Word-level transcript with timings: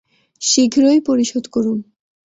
শীঘ্রই 0.41 0.99
পরিশোধ 0.99 1.45
করুন। 1.51 1.79